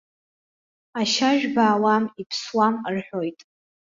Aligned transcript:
Ашьажә 0.99 1.45
баауам 1.55 2.03
иԥсуам 2.21 2.75
рҳәоит. 2.93 3.39